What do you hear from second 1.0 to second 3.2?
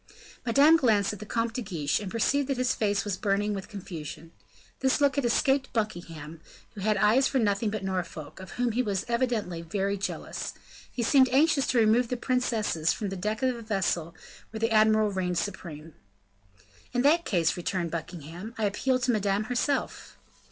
at the Comte de Guiche, and perceived that his face was